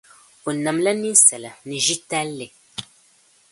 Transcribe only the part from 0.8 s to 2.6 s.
ninsala ni ʒitalli.